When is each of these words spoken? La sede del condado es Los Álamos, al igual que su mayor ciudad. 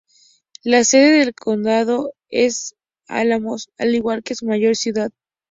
La 0.63 0.83
sede 0.83 1.19
del 1.19 1.35
condado 1.35 2.13
es 2.29 2.73
Los 3.07 3.17
Álamos, 3.19 3.69
al 3.77 3.93
igual 3.93 4.23
que 4.23 4.33
su 4.33 4.47
mayor 4.47 4.75
ciudad. 4.75 5.11